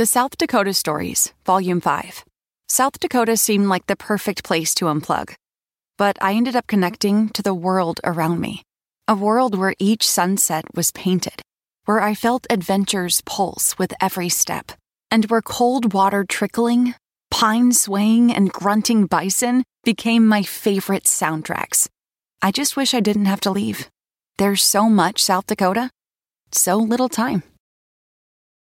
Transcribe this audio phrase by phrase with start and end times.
[0.00, 2.24] The South Dakota Stories, Volume 5.
[2.70, 5.34] South Dakota seemed like the perfect place to unplug.
[5.98, 8.62] But I ended up connecting to the world around me.
[9.06, 11.42] A world where each sunset was painted,
[11.84, 14.72] where I felt adventure's pulse with every step,
[15.10, 16.94] and where cold water trickling,
[17.30, 21.88] pine swaying, and grunting bison became my favorite soundtracks.
[22.40, 23.90] I just wish I didn't have to leave.
[24.38, 25.90] There's so much South Dakota,
[26.52, 27.42] so little time.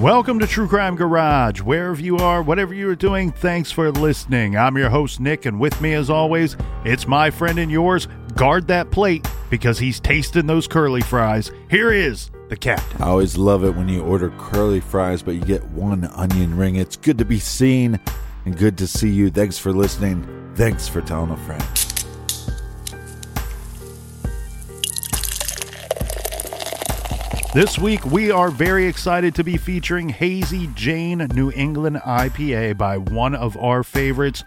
[0.00, 1.60] Welcome to True Crime Garage.
[1.60, 4.56] Wherever you are, whatever you are doing, thanks for listening.
[4.56, 8.08] I'm your host, Nick, and with me, as always, it's my friend and yours.
[8.34, 11.52] Guard that plate because he's tasting those curly fries.
[11.68, 13.02] Here is the captain.
[13.02, 16.76] I always love it when you order curly fries, but you get one onion ring.
[16.76, 18.00] It's good to be seen
[18.46, 19.28] and good to see you.
[19.28, 20.26] Thanks for listening.
[20.54, 21.79] Thanks for telling a friend.
[27.52, 32.96] This week, we are very excited to be featuring Hazy Jane New England IPA by
[32.96, 34.44] one of our favorites,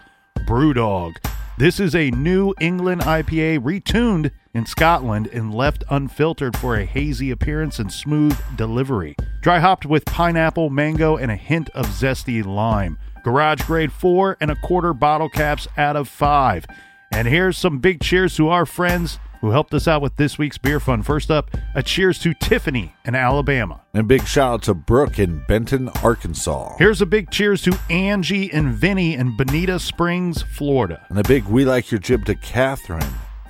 [0.47, 1.11] Brewdog.
[1.57, 7.29] This is a New England IPA retuned in Scotland and left unfiltered for a hazy
[7.29, 9.17] appearance and smooth delivery.
[9.41, 12.97] Dry hopped with pineapple, mango, and a hint of zesty lime.
[13.25, 16.65] Garage grade four and a quarter bottle caps out of five.
[17.11, 20.57] And here's some big cheers to our friends who helped us out with this week's
[20.57, 21.05] beer fund.
[21.05, 23.81] First up, a cheers to Tiffany in Alabama.
[23.93, 26.77] And big shout out to Brooke in Benton, Arkansas.
[26.77, 31.05] Here's a big cheers to Angie and Vinny in Bonita Springs, Florida.
[31.09, 33.03] And a big we like your jib to Catherine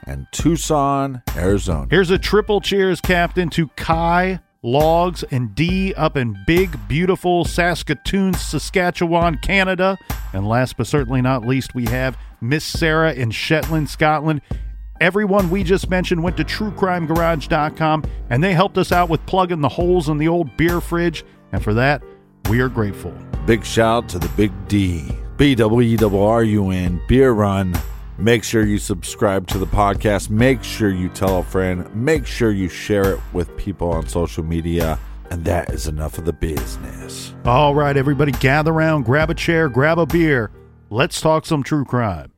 [0.07, 1.85] and Tucson, Arizona.
[1.91, 8.33] Here's a triple cheers, Captain, to Kai, Logs, and D up in big, beautiful Saskatoon,
[8.33, 9.99] Saskatchewan, Canada.
[10.33, 14.41] And last but certainly not least, we have Miss Sarah in Shetland, Scotland.
[15.01, 19.69] Everyone we just mentioned went to truecrimegarage.com and they helped us out with plugging the
[19.69, 21.25] holes in the old beer fridge.
[21.51, 22.03] And for that,
[22.49, 23.13] we are grateful.
[23.45, 25.11] Big shout to the Big D.
[25.37, 27.73] B W E R U N Beer Run.
[28.17, 30.29] Make sure you subscribe to the podcast.
[30.29, 31.93] Make sure you tell a friend.
[31.95, 34.99] Make sure you share it with people on social media.
[35.31, 37.33] And that is enough of the business.
[37.45, 40.51] All right, everybody, gather around, grab a chair, grab a beer.
[40.91, 42.32] Let's talk some true crime.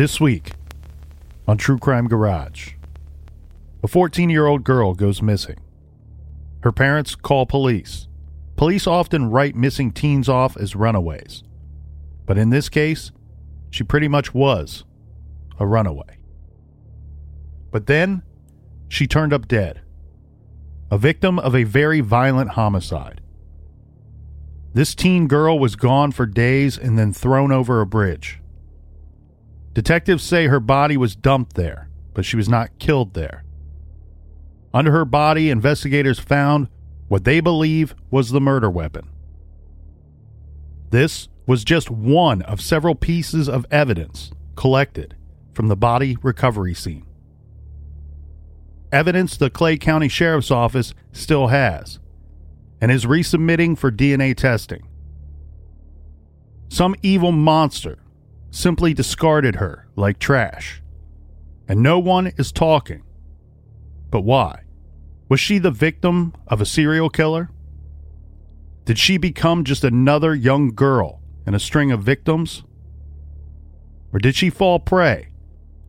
[0.00, 0.52] This week
[1.46, 2.72] on True Crime Garage,
[3.82, 5.58] a 14 year old girl goes missing.
[6.62, 8.08] Her parents call police.
[8.56, 11.42] Police often write missing teens off as runaways.
[12.24, 13.12] But in this case,
[13.68, 14.84] she pretty much was
[15.58, 16.16] a runaway.
[17.70, 18.22] But then
[18.88, 19.82] she turned up dead,
[20.90, 23.20] a victim of a very violent homicide.
[24.72, 28.39] This teen girl was gone for days and then thrown over a bridge.
[29.72, 33.44] Detectives say her body was dumped there, but she was not killed there.
[34.74, 36.68] Under her body, investigators found
[37.08, 39.08] what they believe was the murder weapon.
[40.90, 45.16] This was just one of several pieces of evidence collected
[45.54, 47.06] from the body recovery scene.
[48.92, 52.00] evidence the Clay County Sheriff's Office still has
[52.80, 54.86] and is resubmitting for DNA testing.
[56.68, 57.98] Some evil monster
[58.50, 60.82] simply discarded her like trash,
[61.68, 63.02] and no one is talking.
[64.10, 64.64] But why?
[65.28, 67.50] Was she the victim of a serial killer?
[68.84, 72.64] Did she become just another young girl in a string of victims?
[74.12, 75.28] Or did she fall prey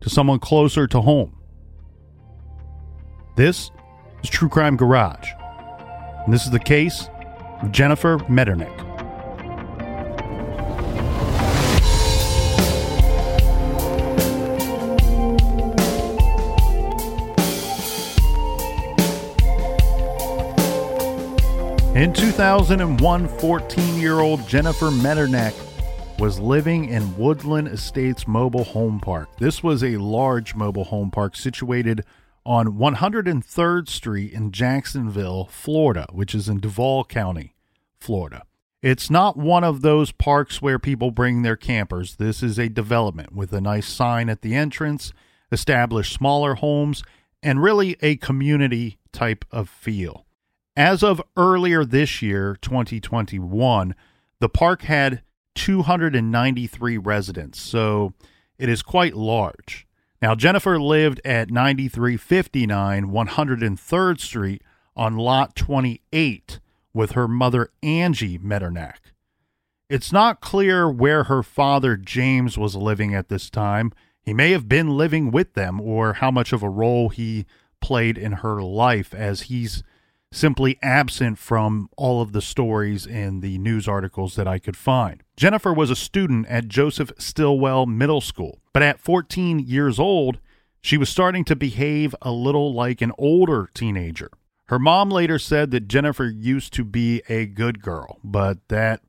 [0.00, 1.36] to someone closer to home?
[3.36, 3.70] This
[4.22, 5.30] is True Crime Garage,
[6.24, 7.08] and this is the case
[7.60, 8.91] of Jennifer Metternich.
[21.94, 25.52] In 2001, 14 year old Jennifer Metternich
[26.18, 29.28] was living in Woodland Estates Mobile Home Park.
[29.36, 32.02] This was a large mobile home park situated
[32.46, 37.54] on 103rd Street in Jacksonville, Florida, which is in Duval County,
[38.00, 38.44] Florida.
[38.80, 42.16] It's not one of those parks where people bring their campers.
[42.16, 45.12] This is a development with a nice sign at the entrance,
[45.52, 47.02] established smaller homes,
[47.42, 50.24] and really a community type of feel.
[50.76, 53.94] As of earlier this year, 2021,
[54.40, 55.22] the park had
[55.54, 58.14] 293 residents, so
[58.58, 59.86] it is quite large.
[60.22, 64.62] Now, Jennifer lived at 9359 103rd Street
[64.96, 66.60] on Lot 28
[66.94, 69.12] with her mother Angie Metternich.
[69.90, 73.92] It's not clear where her father James was living at this time.
[74.22, 77.44] He may have been living with them or how much of a role he
[77.82, 79.82] played in her life as he's
[80.32, 85.22] simply absent from all of the stories and the news articles that I could find.
[85.36, 90.40] Jennifer was a student at Joseph Stilwell Middle School, but at 14 years old,
[90.80, 94.30] she was starting to behave a little like an older teenager.
[94.66, 99.02] Her mom later said that Jennifer used to be a good girl, but that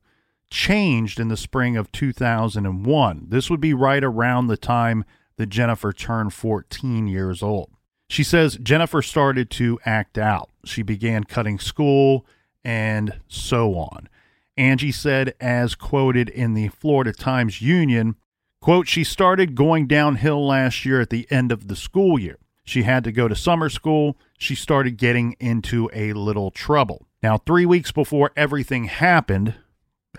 [0.50, 3.26] changed in the spring of 2001.
[3.28, 5.04] This would be right around the time
[5.36, 7.70] that Jennifer turned 14 years old.
[8.14, 10.48] She says Jennifer started to act out.
[10.64, 12.24] She began cutting school
[12.62, 14.08] and so on.
[14.56, 18.14] Angie said, as quoted in the Florida Times Union,
[18.60, 22.38] quote, she started going downhill last year at the end of the school year.
[22.64, 24.16] She had to go to summer school.
[24.38, 27.08] She started getting into a little trouble.
[27.20, 29.56] Now, three weeks before everything happened,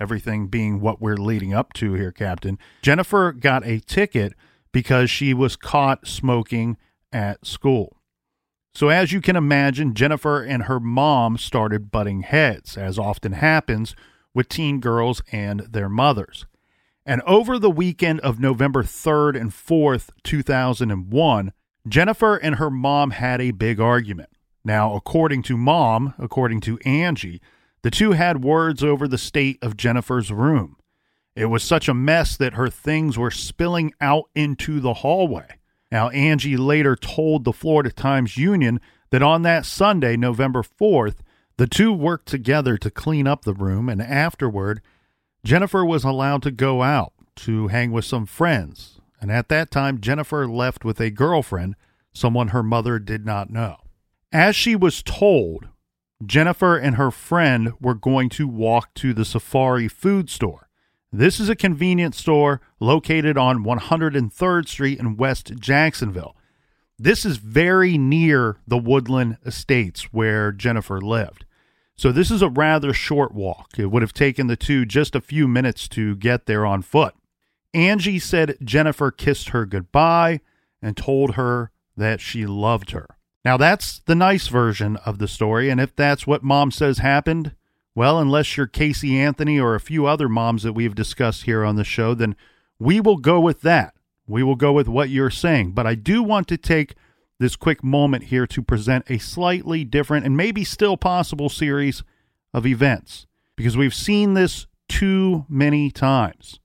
[0.02, 4.34] everything being what we're leading up to here, Captain, Jennifer got a ticket
[4.74, 6.76] because she was caught smoking
[7.16, 7.96] at school.
[8.74, 13.96] So, as you can imagine, Jennifer and her mom started butting heads, as often happens
[14.34, 16.46] with teen girls and their mothers.
[17.06, 21.54] And over the weekend of November 3rd and 4th, 2001,
[21.88, 24.30] Jennifer and her mom had a big argument.
[24.66, 27.42] Now, according to mom, according to Angie,
[27.82, 30.76] the two had words over the state of Jennifer's room.
[31.34, 35.55] It was such a mess that her things were spilling out into the hallway.
[35.92, 38.80] Now, Angie later told the Florida Times Union
[39.12, 41.18] that on that Sunday, November 4th,
[41.58, 44.82] the two worked together to clean up the room, and afterward,
[45.46, 49.00] Jennifer was allowed to go out to hang with some friends.
[49.22, 51.76] And at that time, Jennifer left with a girlfriend,
[52.14, 53.78] someone her mother did not know.
[54.32, 55.70] As she was told,
[56.26, 60.65] Jennifer and her friend were going to walk to the Safari food store.
[61.18, 66.36] This is a convenience store located on 103rd Street in West Jacksonville.
[67.00, 71.46] This is very near the Woodland Estates where Jennifer lived.
[71.96, 73.80] So this is a rather short walk.
[73.80, 77.16] It would have taken the two just a few minutes to get there on foot.
[77.74, 80.42] Angie said Jennifer kissed her goodbye
[80.82, 83.08] and told her that she loved her.
[83.46, 87.55] Now, that's the nice version of the story, and if that's what mom says happened,
[87.96, 91.78] well, unless you're Casey Anthony or a few other moms that we've discussed here on
[91.78, 92.36] the show, then
[92.78, 93.96] we will go with that.
[94.28, 95.72] We will go with what you're saying.
[95.72, 96.96] But I do want to take
[97.40, 102.04] this quick moment here to present a slightly different and maybe still possible series
[102.54, 106.60] of events because we've seen this too many times.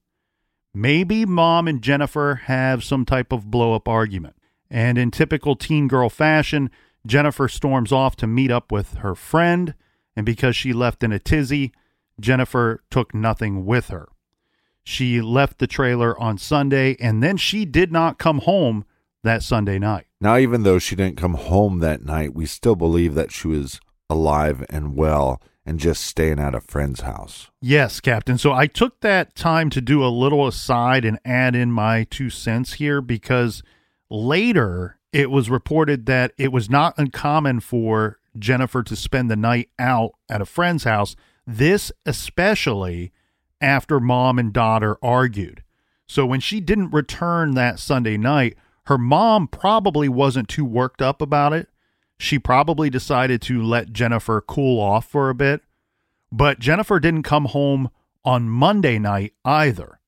[0.74, 4.36] Maybe mom and Jennifer have some type of blow up argument.
[4.70, 6.70] And in typical teen girl fashion,
[7.06, 9.74] Jennifer storms off to meet up with her friend.
[10.16, 11.72] And because she left in a tizzy,
[12.20, 14.08] Jennifer took nothing with her.
[14.82, 18.84] She left the trailer on Sunday and then she did not come home
[19.22, 20.06] that Sunday night.
[20.20, 23.80] Now, even though she didn't come home that night, we still believe that she was
[24.08, 27.50] alive and well and just staying at a friend's house.
[27.60, 28.38] Yes, Captain.
[28.38, 32.30] So I took that time to do a little aside and add in my two
[32.30, 33.62] cents here because
[34.08, 39.70] later it was reported that it was not uncommon for Jennifer to spend the night
[39.78, 43.12] out at a friend's house, this especially
[43.60, 45.62] after mom and daughter argued.
[46.06, 48.56] So when she didn't return that Sunday night,
[48.86, 51.68] her mom probably wasn't too worked up about it.
[52.18, 55.62] She probably decided to let Jennifer cool off for a bit.
[56.32, 57.90] But Jennifer didn't come home
[58.24, 60.00] on Monday night either.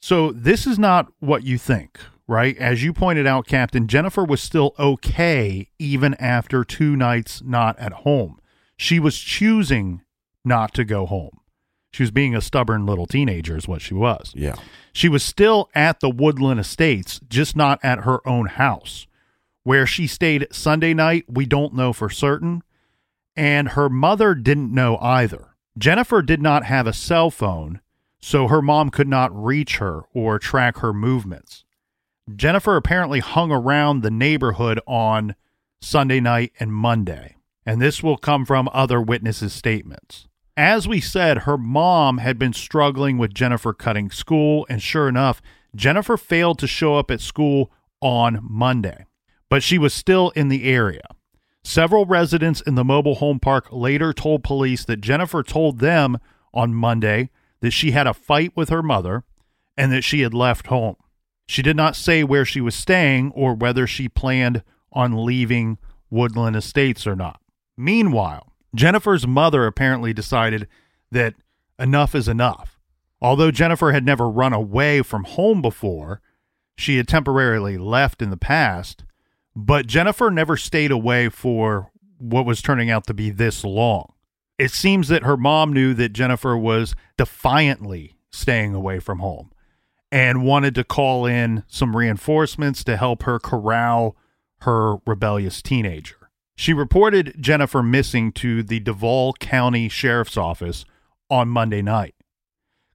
[0.00, 2.00] So this is not what you think,
[2.32, 2.56] right?
[2.56, 7.92] As you pointed out, Captain, Jennifer was still okay even after two nights not at
[7.92, 8.40] home.
[8.76, 10.02] She was choosing
[10.44, 11.38] not to go home.
[11.92, 14.32] She was being a stubborn little teenager, is what she was.
[14.34, 14.56] Yeah.
[14.94, 19.06] She was still at the Woodland Estates, just not at her own house.
[19.62, 22.62] Where she stayed Sunday night, we don't know for certain.
[23.36, 25.54] And her mother didn't know either.
[25.76, 27.80] Jennifer did not have a cell phone,
[28.20, 31.64] so her mom could not reach her or track her movements.
[32.34, 35.34] Jennifer apparently hung around the neighborhood on
[35.80, 37.36] Sunday night and Monday,
[37.66, 40.28] and this will come from other witnesses' statements.
[40.56, 45.42] As we said, her mom had been struggling with Jennifer cutting school, and sure enough,
[45.74, 49.06] Jennifer failed to show up at school on Monday,
[49.48, 51.02] but she was still in the area.
[51.64, 56.18] Several residents in the mobile home park later told police that Jennifer told them
[56.52, 59.24] on Monday that she had a fight with her mother
[59.76, 60.96] and that she had left home.
[61.52, 65.76] She did not say where she was staying or whether she planned on leaving
[66.08, 67.42] Woodland Estates or not.
[67.76, 70.66] Meanwhile, Jennifer's mother apparently decided
[71.10, 71.34] that
[71.78, 72.78] enough is enough.
[73.20, 76.22] Although Jennifer had never run away from home before,
[76.78, 79.04] she had temporarily left in the past,
[79.54, 84.14] but Jennifer never stayed away for what was turning out to be this long.
[84.58, 89.51] It seems that her mom knew that Jennifer was defiantly staying away from home
[90.12, 94.14] and wanted to call in some reinforcements to help her corral
[94.60, 96.30] her rebellious teenager.
[96.54, 100.84] She reported Jennifer missing to the Duval County Sheriff's Office
[101.30, 102.14] on Monday night.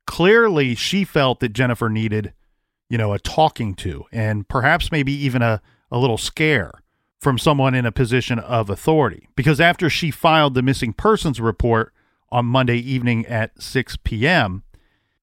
[0.06, 2.34] Clearly, she felt that Jennifer needed,
[2.90, 6.72] you know, a talking to and perhaps maybe even a, a little scare
[7.20, 9.28] from someone in a position of authority.
[9.36, 11.92] Because after she filed the missing persons report
[12.30, 14.64] on Monday evening at 6 p.m.,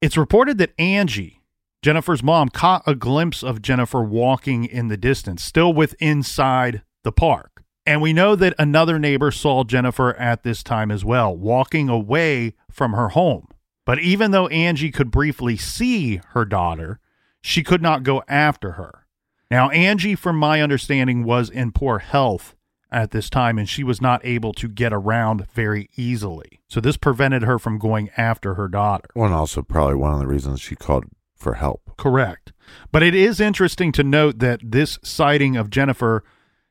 [0.02, 1.40] it's reported that Angie,
[1.84, 7.12] Jennifer's mom, caught a glimpse of Jennifer walking in the distance, still with inside the
[7.12, 7.62] park.
[7.84, 12.54] And we know that another neighbor saw Jennifer at this time as well, walking away
[12.70, 13.48] from her home.
[13.84, 17.00] But even though Angie could briefly see her daughter,
[17.42, 19.06] she could not go after her.
[19.50, 22.54] Now, Angie, from my understanding, was in poor health
[22.90, 26.62] at this time and she was not able to get around very easily.
[26.66, 29.10] So this prevented her from going after her daughter.
[29.14, 31.04] Well, and also probably one of the reasons she called
[31.44, 31.92] for help.
[31.96, 32.52] Correct.
[32.90, 36.24] But it is interesting to note that this sighting of Jennifer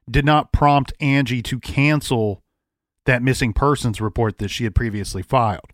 [0.10, 2.44] did not prompt Angie to cancel
[3.06, 5.72] that missing persons report that she had previously filed.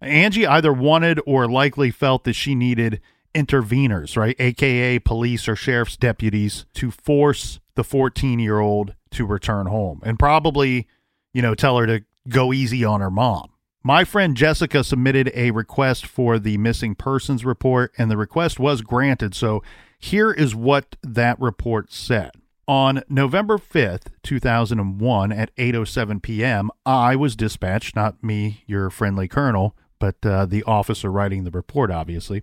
[0.00, 3.00] Angie either wanted or likely felt that she needed
[3.34, 4.36] interveners, right?
[4.38, 10.18] AKA police or sheriff's deputies to force the 14 year old to return home and
[10.18, 10.88] probably,
[11.32, 13.50] you know, tell her to go easy on her mom.
[13.86, 18.80] My friend Jessica submitted a request for the missing persons report, and the request was
[18.80, 19.34] granted.
[19.34, 19.62] So
[19.98, 22.30] here is what that report said.
[22.66, 29.76] On November 5th, 2001, at 8:07 p.m., I was dispatched, not me, your friendly colonel,
[29.98, 32.42] but uh, the officer writing the report, obviously,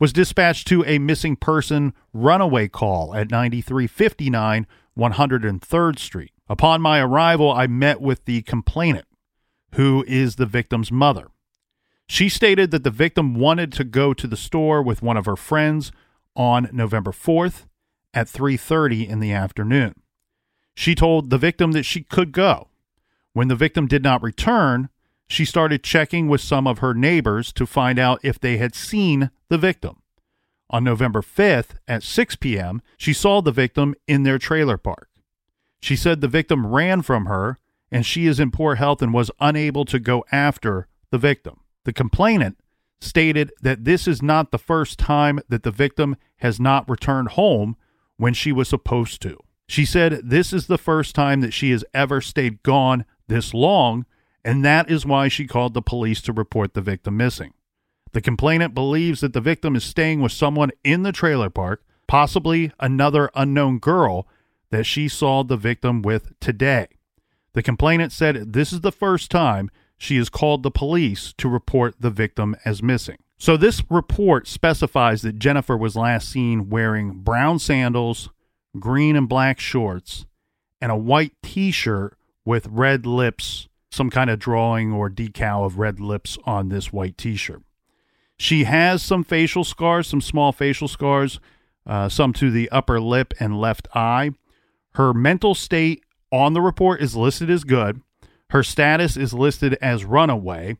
[0.00, 4.66] was dispatched to a missing person runaway call at 9359
[4.98, 6.32] 103rd Street.
[6.48, 9.06] Upon my arrival, I met with the complainant,
[9.74, 11.28] who is the victim's mother.
[12.08, 15.36] She stated that the victim wanted to go to the store with one of her
[15.36, 15.92] friends
[16.34, 17.66] on November 4th
[18.12, 19.94] at 3:30 in the afternoon.
[20.74, 22.68] She told the victim that she could go.
[23.32, 24.88] When the victim did not return,
[25.28, 29.30] she started checking with some of her neighbors to find out if they had seen
[29.48, 30.02] the victim.
[30.68, 35.08] On November 5th at 6 p.m., she saw the victim in their trailer park.
[35.80, 37.59] She said the victim ran from her
[37.90, 41.60] and she is in poor health and was unable to go after the victim.
[41.84, 42.58] The complainant
[43.00, 47.76] stated that this is not the first time that the victim has not returned home
[48.16, 49.38] when she was supposed to.
[49.66, 54.04] She said this is the first time that she has ever stayed gone this long,
[54.44, 57.54] and that is why she called the police to report the victim missing.
[58.12, 62.72] The complainant believes that the victim is staying with someone in the trailer park, possibly
[62.80, 64.26] another unknown girl
[64.70, 66.88] that she saw the victim with today.
[67.52, 71.96] The complainant said this is the first time she has called the police to report
[72.00, 73.18] the victim as missing.
[73.38, 78.28] So this report specifies that Jennifer was last seen wearing brown sandals,
[78.78, 80.26] green and black shorts,
[80.80, 85.78] and a white t shirt with red lips, some kind of drawing or decal of
[85.78, 87.62] red lips on this white t shirt.
[88.38, 91.40] She has some facial scars, some small facial scars,
[91.86, 94.30] uh, some to the upper lip and left eye.
[94.94, 98.00] Her mental state on the report is listed as good.
[98.50, 100.76] Her status is listed as runaway,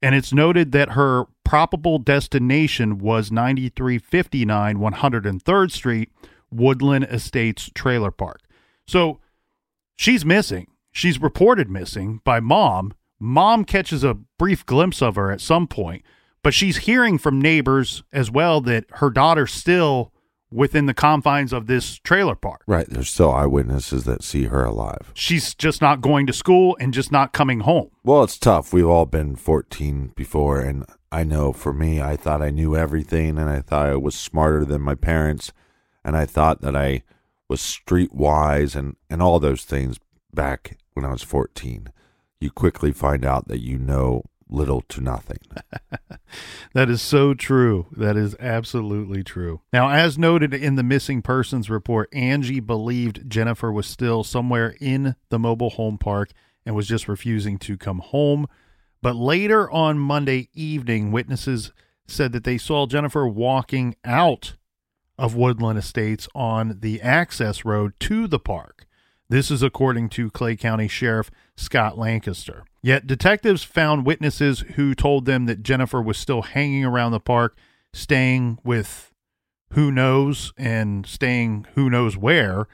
[0.00, 6.12] and it's noted that her probable destination was 9359 103rd Street,
[6.50, 8.40] Woodland Estates Trailer Park.
[8.86, 9.20] So
[9.96, 10.66] she's missing.
[10.90, 12.94] She's reported missing by mom.
[13.20, 16.02] Mom catches a brief glimpse of her at some point,
[16.42, 20.12] but she's hearing from neighbors as well that her daughter still
[20.52, 22.62] within the confines of this trailer park.
[22.66, 22.88] Right.
[22.88, 25.10] There's still eyewitnesses that see her alive.
[25.14, 27.90] She's just not going to school and just not coming home.
[28.04, 28.72] Well, it's tough.
[28.72, 33.38] We've all been 14 before, and I know for me, I thought I knew everything,
[33.38, 35.52] and I thought I was smarter than my parents,
[36.04, 37.02] and I thought that I
[37.48, 39.98] was streetwise and, and all those things
[40.32, 41.92] back when I was 14.
[42.40, 45.38] You quickly find out that you know little to nothing.
[46.74, 47.86] that is so true.
[47.92, 49.60] That is absolutely true.
[49.72, 55.16] Now, as noted in the missing persons report, Angie believed Jennifer was still somewhere in
[55.30, 56.30] the mobile home park
[56.64, 58.46] and was just refusing to come home.
[59.00, 61.72] But later on Monday evening, witnesses
[62.06, 64.54] said that they saw Jennifer walking out
[65.18, 68.86] of Woodland Estates on the access road to the park.
[69.28, 72.64] This is according to Clay County Sheriff Scott Lancaster.
[72.82, 77.56] Yet detectives found witnesses who told them that Jennifer was still hanging around the park,
[77.92, 79.12] staying with
[79.72, 82.66] who knows and staying who knows where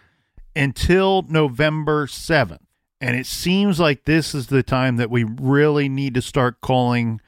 [0.57, 2.59] until November 7th.
[3.01, 7.21] And it seems like this is the time that we really need to start calling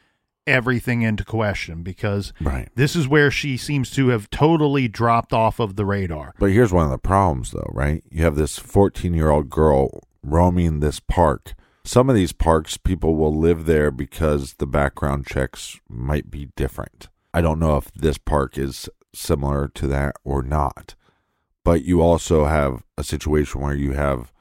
[0.47, 2.69] everything into question because right.
[2.75, 6.35] this is where she seems to have totally dropped off of the radar.
[6.41, 8.03] But here's one of the problems, though, right?
[8.11, 11.55] You have this 14 year old girl roaming this park
[11.91, 17.09] some of these parks, people will live there because the background checks might be different.
[17.35, 20.95] I don't know if this park is similar to that or not.
[21.65, 24.33] But you also have a situation where you have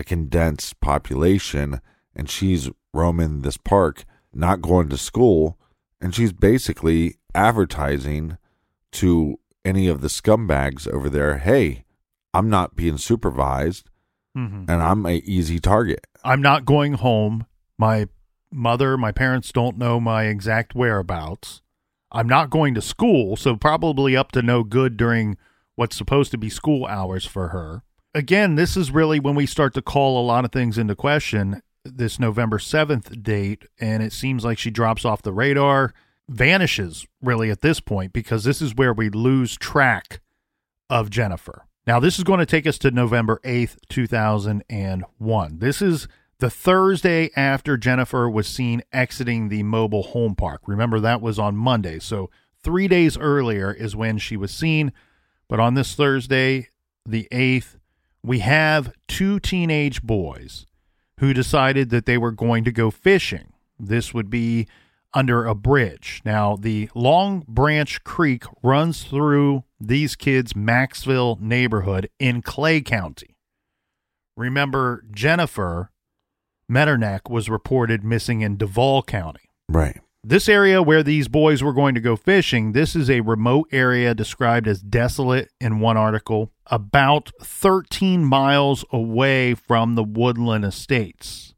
[0.00, 1.80] a condensed population
[2.16, 5.60] and she's roaming this park, not going to school,
[6.00, 8.36] and she's basically advertising
[8.94, 11.84] to any of the scumbags over there, hey,
[12.34, 13.88] I'm not being supervised
[14.36, 14.64] mm-hmm.
[14.68, 16.04] and I'm a easy target.
[16.24, 17.46] I'm not going home.
[17.78, 18.06] My
[18.52, 21.62] mother, my parents don't know my exact whereabouts.
[22.12, 25.36] I'm not going to school, so probably up to no good during
[25.76, 27.82] what's supposed to be school hours for her.
[28.14, 31.62] Again, this is really when we start to call a lot of things into question.
[31.84, 35.94] This November 7th date, and it seems like she drops off the radar,
[36.28, 40.20] vanishes really at this point, because this is where we lose track
[40.90, 41.66] of Jennifer.
[41.90, 45.58] Now, this is going to take us to November 8th, 2001.
[45.58, 46.06] This is
[46.38, 50.60] the Thursday after Jennifer was seen exiting the mobile home park.
[50.68, 51.98] Remember, that was on Monday.
[51.98, 52.30] So,
[52.62, 54.92] three days earlier is when she was seen.
[55.48, 56.68] But on this Thursday,
[57.04, 57.74] the 8th,
[58.22, 60.66] we have two teenage boys
[61.18, 63.52] who decided that they were going to go fishing.
[63.80, 64.68] This would be
[65.12, 66.22] under a bridge.
[66.24, 73.36] Now, the Long Branch Creek runs through these kids' Maxville neighborhood in Clay County.
[74.36, 75.90] Remember, Jennifer
[76.68, 79.50] Metternich was reported missing in Duval County.
[79.68, 80.00] Right.
[80.22, 84.14] This area where these boys were going to go fishing, this is a remote area
[84.14, 91.54] described as desolate in one article, about 13 miles away from the Woodland Estates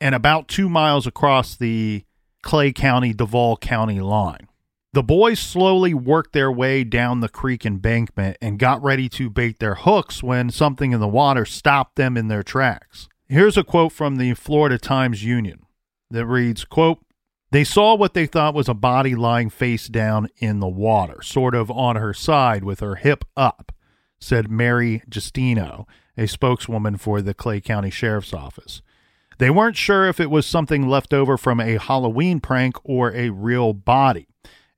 [0.00, 2.04] and about two miles across the
[2.42, 4.46] Clay County Duval County line.
[4.96, 9.58] The boys slowly worked their way down the creek embankment and got ready to bait
[9.58, 13.06] their hooks when something in the water stopped them in their tracks.
[13.28, 15.66] Here's a quote from the Florida Times Union
[16.10, 17.04] that reads, quote,
[17.50, 21.54] they saw what they thought was a body lying face down in the water, sort
[21.54, 23.72] of on her side with her hip up,
[24.18, 25.84] said Mary Justino,
[26.16, 28.80] a spokeswoman for the Clay County Sheriff's Office.
[29.36, 33.28] They weren't sure if it was something left over from a Halloween prank or a
[33.28, 34.28] real body.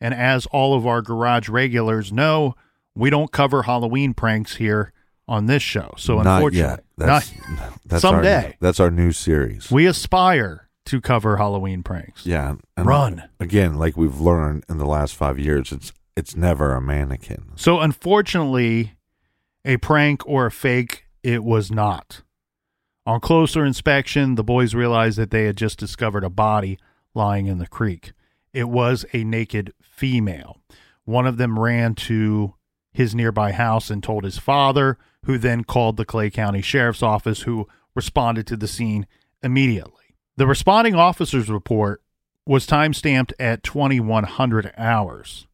[0.01, 2.55] And as all of our garage regulars know,
[2.95, 4.93] we don't cover Halloween pranks here
[5.27, 5.95] on this show.
[5.97, 6.85] So not unfortunately, yet.
[6.97, 9.71] That's, not, that's someday our, that's our new series.
[9.71, 12.25] We aspire to cover Halloween pranks.
[12.25, 13.75] Yeah, run again.
[13.75, 17.53] Like we've learned in the last five years, it's it's never a mannequin.
[17.57, 18.95] So unfortunately,
[19.65, 22.23] a prank or a fake, it was not.
[23.07, 26.79] On closer inspection, the boys realized that they had just discovered a body
[27.15, 28.13] lying in the creek.
[28.53, 30.61] It was a naked female.
[31.05, 32.55] One of them ran to
[32.93, 37.43] his nearby house and told his father, who then called the Clay County Sheriff's Office,
[37.43, 39.07] who responded to the scene
[39.43, 40.17] immediately.
[40.37, 42.03] The responding officer's report
[42.47, 45.47] was time stamped at 2100 hours.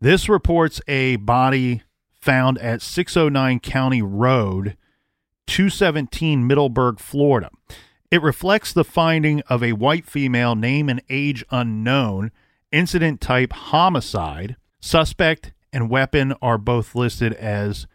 [0.00, 1.82] This reports a body
[2.20, 4.76] found at 609 County Road,
[5.46, 7.50] 217 Middleburg, Florida.
[8.10, 12.30] It reflects the finding of a white female, name and age unknown,
[12.72, 14.56] incident type homicide.
[14.80, 17.86] Suspect and weapon are both listed as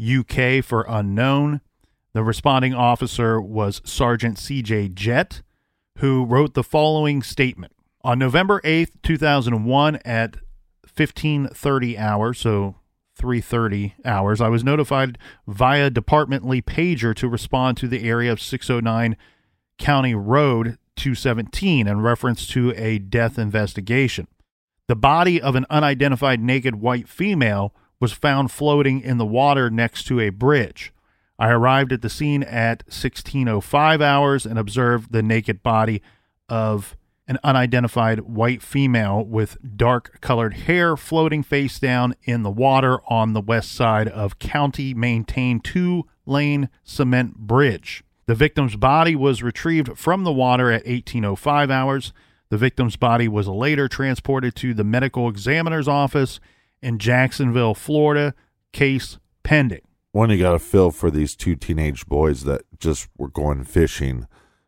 [0.00, 1.60] UK for unknown.
[2.12, 5.42] The responding officer was Sergeant CJ Jett,
[5.98, 7.72] who wrote the following statement.
[8.02, 10.36] On November 8th, 2001 at
[10.94, 12.76] 1530 hours, so
[13.18, 19.16] 3:30 hours, I was notified via departmentally pager to respond to the area of 609
[19.78, 24.28] County Road 217 in reference to a death investigation.
[24.86, 30.04] The body of an unidentified naked white female was found floating in the water next
[30.04, 30.92] to a bridge.
[31.40, 36.02] I arrived at the scene at 1605 hours and observed the naked body
[36.48, 43.00] of an unidentified white female with dark colored hair floating face down in the water
[43.08, 48.04] on the west side of county maintained two lane cement bridge.
[48.26, 52.12] The victim's body was retrieved from the water at 1805 hours.
[52.50, 56.38] The victim's body was later transported to the medical examiner's office
[56.80, 58.34] in Jacksonville, Florida,
[58.72, 59.82] case pending.
[60.12, 64.26] One, you got to feel for these two teenage boys that just were going fishing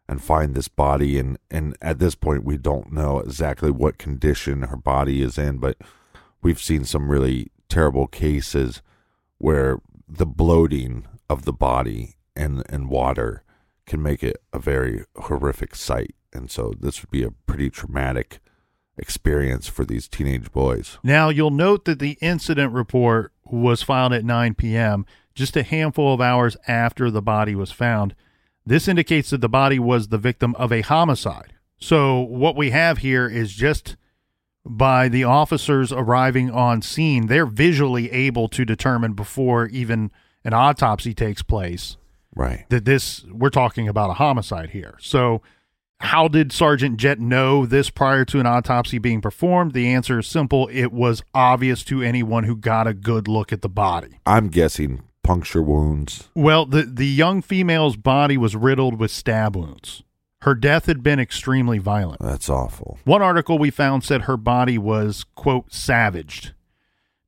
[0.08, 1.18] and find this body.
[1.18, 5.58] And, and at this point, we don't know exactly what condition her body is in,
[5.58, 5.76] but
[6.42, 8.82] we've seen some really terrible cases
[9.38, 13.43] where the bloating of the body and, and water
[13.86, 16.14] can make it a very horrific sight.
[16.32, 18.40] And so this would be a pretty traumatic
[18.96, 20.98] experience for these teenage boys.
[21.02, 26.14] Now, you'll note that the incident report was filed at 9 p.m., just a handful
[26.14, 28.14] of hours after the body was found.
[28.64, 31.54] This indicates that the body was the victim of a homicide.
[31.78, 33.96] So, what we have here is just
[34.64, 40.10] by the officers arriving on scene, they're visually able to determine before even
[40.44, 41.96] an autopsy takes place
[42.34, 42.66] Right.
[42.68, 44.96] that this we're talking about a homicide here.
[45.00, 45.42] So
[46.00, 49.72] how did Sergeant Jett know this prior to an autopsy being performed?
[49.72, 50.68] The answer is simple.
[50.72, 54.20] It was obvious to anyone who got a good look at the body.
[54.26, 56.28] I'm guessing puncture wounds.
[56.34, 60.02] Well, the, the young female's body was riddled with stab wounds.
[60.42, 62.20] Her death had been extremely violent.
[62.20, 62.98] That's awful.
[63.04, 66.52] One article we found said her body was, quote, savaged.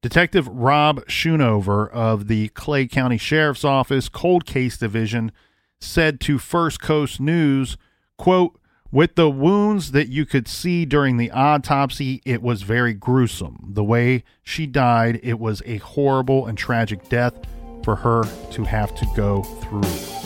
[0.06, 5.32] Detective Rob Schoonover of the Clay County Sheriff's Office Cold Case Division
[5.80, 7.76] said to First Coast News,
[8.16, 8.56] quote,
[8.92, 13.70] with the wounds that you could see during the autopsy, it was very gruesome.
[13.72, 17.34] The way she died, it was a horrible and tragic death
[17.82, 20.25] for her to have to go through.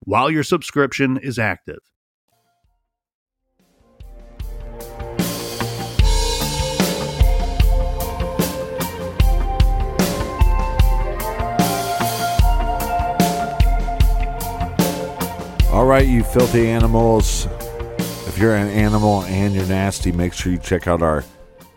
[0.00, 1.80] while your subscription is active.
[15.74, 17.46] All right, you filthy animals.
[18.28, 21.24] If you're an animal and you're nasty, make sure you check out our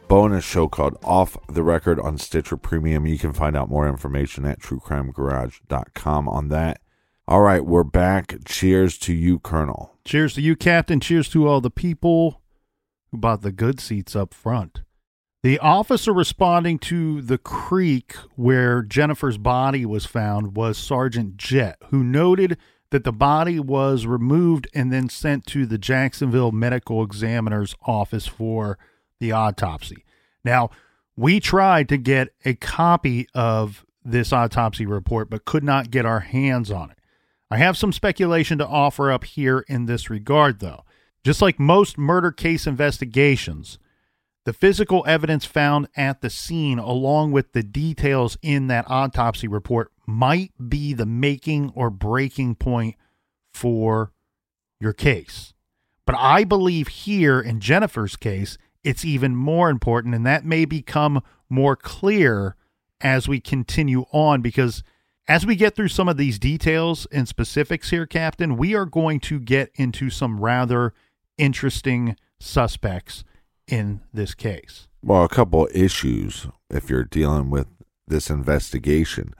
[0.08, 3.06] bonus show called Off the Record on Stitcher Premium.
[3.08, 6.80] You can find out more information at truecrimegarage.com on that.
[7.30, 8.36] All right, we're back.
[8.46, 9.92] Cheers to you, Colonel.
[10.06, 11.02] Cheers to you, Captain.
[11.02, 12.42] Cheers to all the people
[13.12, 14.84] who bought the good seats up front.
[15.44, 22.02] The officer responding to the creek where Jennifer's body was found was Sergeant Jett, who
[22.02, 22.58] noted
[22.92, 28.78] that the body was removed and then sent to the Jacksonville Medical Examiner's office for
[29.20, 30.06] the autopsy.
[30.46, 30.70] Now,
[31.18, 36.22] we tried to get a copy of this autopsy report, but could not get our
[36.22, 36.96] hands on it.
[37.49, 40.83] I have some speculation to offer up here in this regard, though.
[41.23, 43.79] Just like most murder case investigations,
[44.45, 49.91] the physical evidence found at the scene, along with the details in that autopsy report,
[50.05, 52.95] might be the making or breaking point
[53.53, 54.13] for
[54.79, 55.53] your case.
[56.05, 61.21] But I believe here in Jennifer's case, it's even more important, and that may become
[61.49, 62.55] more clear
[63.01, 64.83] as we continue on because
[65.30, 69.20] As we get through some of these details and specifics here, Captain, we are going
[69.22, 70.94] to get into some rather
[71.38, 73.26] interesting suspects
[73.68, 74.88] in this case.
[75.04, 77.68] Well, a couple issues if you're dealing with
[78.08, 79.34] this investigation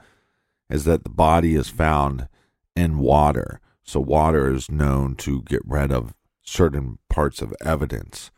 [0.68, 2.28] is that the body is found
[2.76, 3.58] in water.
[3.82, 8.30] So, water is known to get rid of certain parts of evidence.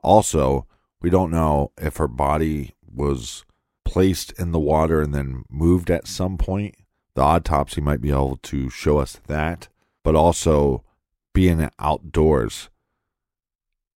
[0.00, 0.66] Also,
[1.02, 3.44] we don't know if her body was
[3.84, 6.74] placed in the water and then moved at some point.
[7.14, 9.68] The autopsy might be able to show us that,
[10.02, 10.82] but also
[11.32, 12.70] being outdoors,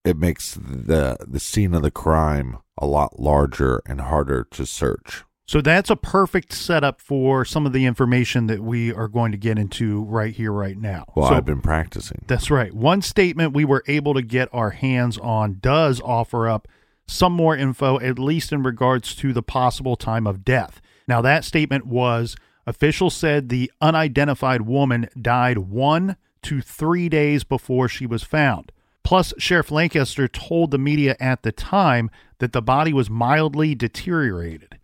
[0.05, 5.23] it makes the the scene of the crime a lot larger and harder to search.
[5.49, 9.37] So that's a perfect setup for some of the information that we are going to
[9.37, 11.05] get into right here, right now.
[11.15, 12.23] Well, so, I've been practicing.
[12.27, 12.71] That's right.
[12.71, 16.67] One statement we were able to get our hands on does offer up
[17.07, 20.81] some more info, at least in regards to the possible time of death.
[21.07, 22.35] Now, that statement was
[22.69, 28.71] officials said the unidentified woman died one to three days before she was found.
[29.03, 34.77] Plus, Sheriff Lancaster told the media at the time that the body was mildly deteriorated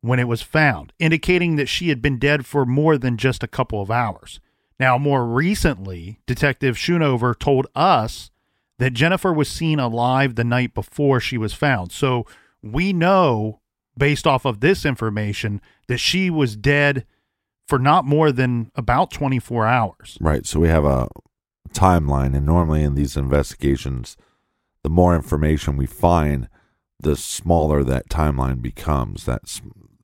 [0.00, 3.48] when it was found, indicating that she had been dead for more than just a
[3.48, 4.40] couple of hours.
[4.78, 8.30] Now, more recently, Detective Schoonover told us
[8.78, 11.92] that Jennifer was seen alive the night before she was found.
[11.92, 12.26] So
[12.60, 13.60] we know,
[13.96, 17.06] based off of this information, that she was dead
[17.66, 20.18] for not more than about 24 hours.
[20.20, 20.46] Right.
[20.46, 21.08] So we have a
[21.72, 24.16] timeline, and normally in these investigations,
[24.82, 26.48] the more information we find,
[27.00, 29.24] the smaller that timeline becomes.
[29.24, 29.42] That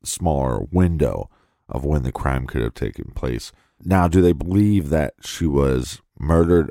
[0.03, 1.29] smaller window
[1.69, 3.51] of when the crime could have taken place.
[3.83, 6.69] Now, do they believe that she was murdered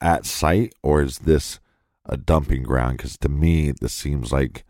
[0.00, 1.60] at site, or is this
[2.04, 2.98] a dumping ground?
[2.98, 4.64] Because to me, this seems like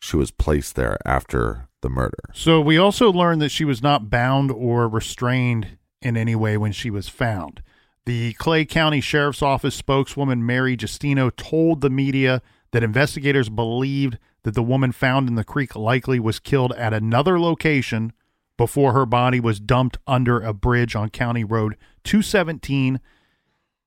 [0.00, 2.18] she was placed there after the murder.
[2.32, 6.72] So we also learned that she was not bound or restrained in any way when
[6.72, 7.62] she was found.
[8.06, 12.40] The Clay County Sheriff's Office spokeswoman Mary Justino told the media
[12.72, 17.38] that investigators believed that the woman found in the creek likely was killed at another
[17.38, 18.12] location
[18.56, 23.00] before her body was dumped under a bridge on County Road 217.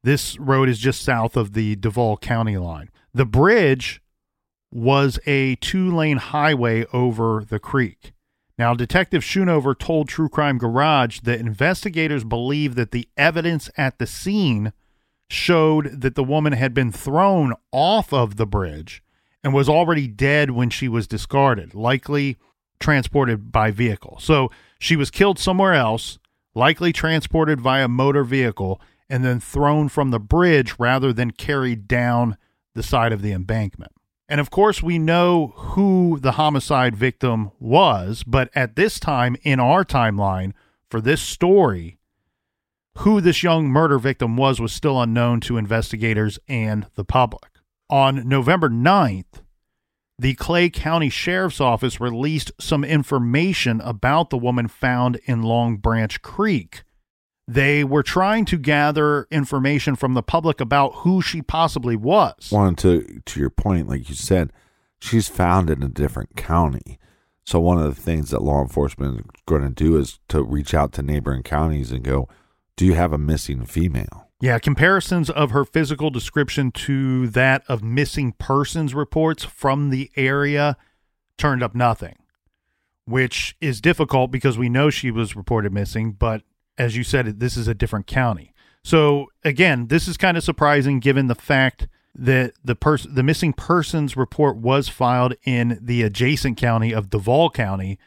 [0.04, 2.90] This road is just south of the Duval County line.
[3.14, 4.02] The bridge
[4.72, 8.14] was a two lane highway over the creek.
[8.58, 14.06] Now, Detective Schoonover told True Crime Garage that investigators believe that the evidence at the
[14.06, 14.72] scene
[15.30, 19.02] showed that the woman had been thrown off of the bridge
[19.44, 22.38] and was already dead when she was discarded, likely
[22.80, 24.18] transported by vehicle.
[24.20, 26.20] So she was killed somewhere else,
[26.54, 32.38] likely transported via motor vehicle, and then thrown from the bridge rather than carried down
[32.76, 33.92] the side of the embankment.
[34.32, 39.60] And of course, we know who the homicide victim was, but at this time in
[39.60, 40.54] our timeline
[40.90, 41.98] for this story,
[43.00, 47.52] who this young murder victim was was still unknown to investigators and the public.
[47.90, 49.44] On November 9th,
[50.18, 56.22] the Clay County Sheriff's Office released some information about the woman found in Long Branch
[56.22, 56.84] Creek.
[57.48, 62.48] They were trying to gather information from the public about who she possibly was.
[62.50, 64.54] One to to your point, like you said,
[65.00, 66.98] she's found in a different county.
[67.44, 70.74] So one of the things that law enforcement is going to do is to reach
[70.74, 72.30] out to neighboring counties and go,
[72.78, 77.84] "Do you have a missing female?" Yeah, comparisons of her physical description to that of
[77.84, 80.78] missing persons reports from the area
[81.38, 82.16] turned up nothing,
[83.06, 86.44] which is difficult because we know she was reported missing, but
[86.82, 88.54] as you said, this is a different county.
[88.84, 93.54] So again, this is kind of surprising given the fact that the person the missing
[93.54, 98.00] persons report was filed in the adjacent county of Duval County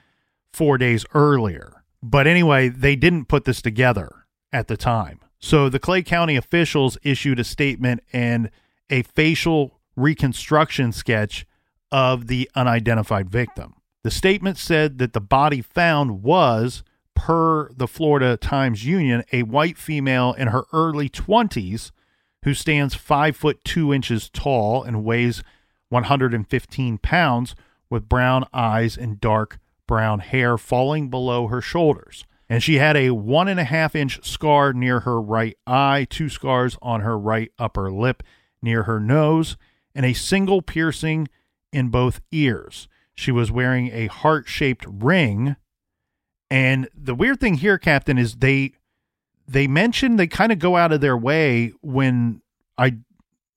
[0.52, 1.84] 4 days earlier.
[2.02, 5.20] But anyway, they didn't put this together at the time.
[5.38, 8.50] So the Clay County officials issued a statement and
[8.90, 11.46] a facial reconstruction sketch
[11.92, 13.74] of the unidentified victim.
[14.02, 16.82] The statement said that the body found was,
[17.14, 21.90] per the Florida Times Union, a white female in her early 20s
[22.44, 25.42] who stands 5 foot 2 inches tall and weighs
[25.88, 27.54] 115 pounds
[27.88, 33.10] with brown eyes and dark brown hair falling below her shoulders and she had a
[33.10, 37.50] one and a half inch scar near her right eye, two scars on her right
[37.58, 38.22] upper lip
[38.62, 39.56] near her nose,
[39.94, 41.28] and a single piercing
[41.72, 42.88] in both ears.
[43.14, 45.56] She was wearing a heart shaped ring.
[46.50, 48.72] And the weird thing here, Captain, is they
[49.46, 52.42] they mention they kind of go out of their way when
[52.78, 52.96] I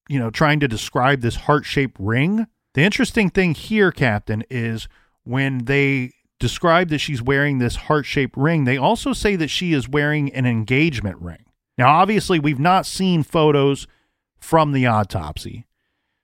[0.09, 2.47] you know trying to describe this heart shaped ring.
[2.73, 4.87] The interesting thing here, Captain, is
[5.23, 9.73] when they describe that she's wearing this heart shaped ring, they also say that she
[9.73, 11.45] is wearing an engagement ring.
[11.77, 13.87] Now, obviously, we've not seen photos
[14.39, 15.65] from the autopsy.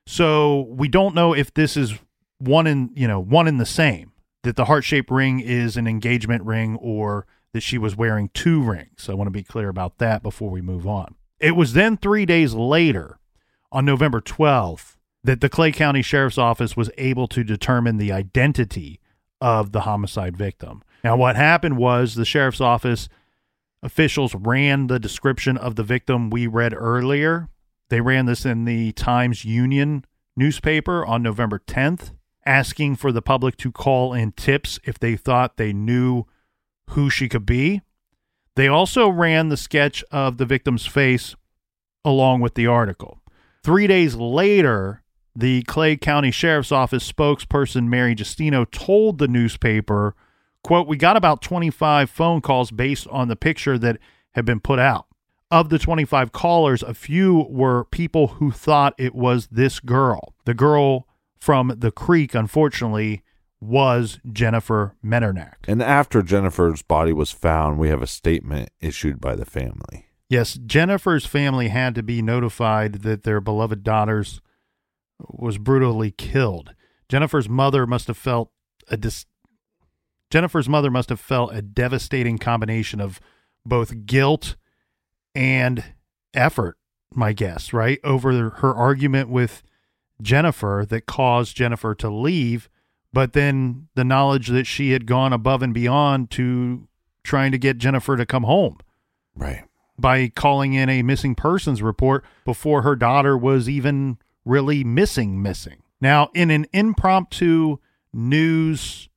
[0.06, 1.94] So we don't know if this is
[2.38, 4.12] one in, you know, one in the same,
[4.44, 9.08] that the heart-shaped ring is an engagement ring or that she was wearing two rings.
[9.08, 11.16] I want to be clear about that before we move on.
[11.40, 13.18] It was then 3 days later
[13.72, 19.00] on November 12th that the Clay County Sheriff's Office was able to determine the identity
[19.40, 20.82] of the homicide victim.
[21.02, 23.08] Now, what happened was the sheriff's office
[23.82, 27.48] officials ran the description of the victim we read earlier.
[27.90, 30.04] They ran this in the Times Union
[30.36, 32.12] newspaper on November 10th,
[32.46, 36.24] asking for the public to call in tips if they thought they knew
[36.90, 37.82] who she could be.
[38.56, 41.34] They also ran the sketch of the victim's face
[42.04, 43.20] along with the article.
[43.62, 45.02] Three days later,
[45.34, 50.14] the Clay County Sheriff's Office spokesperson Mary Justino told the newspaper,
[50.62, 53.98] quote, "We got about 25 phone calls based on the picture that
[54.34, 55.06] had been put out.
[55.50, 60.34] Of the 25 callers, a few were people who thought it was this girl.
[60.44, 61.06] The girl
[61.44, 63.22] from the creek, unfortunately,
[63.60, 65.68] was Jennifer Metternich.
[65.68, 70.06] And after Jennifer's body was found, we have a statement issued by the family.
[70.30, 74.40] Yes, Jennifer's family had to be notified that their beloved daughters
[75.20, 76.74] was brutally killed.
[77.10, 78.50] Jennifer's mother must have felt
[78.88, 79.26] a dis-
[80.30, 83.20] Jennifer's mother must have felt a devastating combination of
[83.66, 84.56] both guilt
[85.34, 85.84] and
[86.32, 86.78] effort,
[87.12, 87.98] my guess, right?
[88.02, 89.62] Over her argument with
[90.24, 92.68] Jennifer that caused Jennifer to leave,
[93.12, 96.88] but then the knowledge that she had gone above and beyond to
[97.22, 98.78] trying to get Jennifer to come home.
[99.36, 99.64] Right.
[99.96, 105.82] By calling in a missing persons report before her daughter was even really missing, missing.
[106.00, 107.78] Now, in an impromptu
[108.12, 109.08] news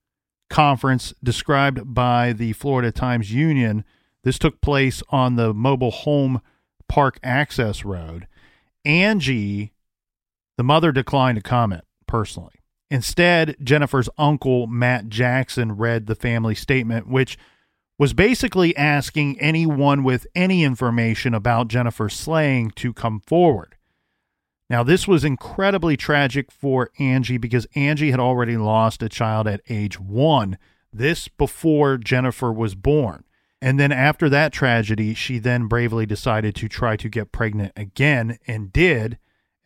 [0.50, 3.84] conference described by the Florida Times Union,
[4.24, 6.42] this took place on the mobile home
[6.88, 8.28] park access road.
[8.86, 9.74] Angie,
[10.58, 12.56] the mother, declined to comment personally.
[12.90, 17.38] Instead, Jennifer's uncle, Matt Jackson, read the family statement, which
[18.00, 23.76] was basically asking anyone with any information about Jennifer's slaying to come forward.
[24.70, 29.62] Now, this was incredibly tragic for Angie because Angie had already lost a child at
[29.70, 30.58] age one,
[30.92, 33.24] this before Jennifer was born.
[33.62, 38.38] And then after that tragedy, she then bravely decided to try to get pregnant again
[38.46, 39.18] and did.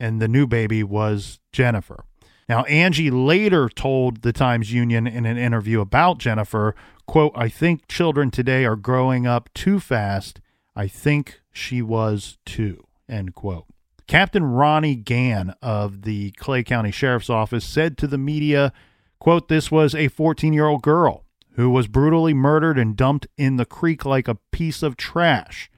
[0.01, 2.05] And the new baby was Jennifer.
[2.49, 6.73] Now, Angie later told the Times Union in an interview about Jennifer,
[7.05, 10.41] quote, I think children today are growing up too fast.
[10.75, 13.67] I think she was too, end quote.
[14.07, 18.73] Captain Ronnie Gann of the Clay County Sheriff's Office said to the media,
[19.19, 24.03] quote, this was a 14-year-old girl who was brutally murdered and dumped in the creek
[24.03, 25.69] like a piece of trash.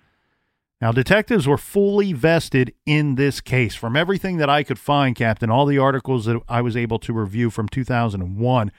[0.83, 3.73] Now, detectives were fully vested in this case.
[3.73, 7.13] From everything that I could find, Captain, all the articles that I was able to
[7.13, 8.69] review from 2001,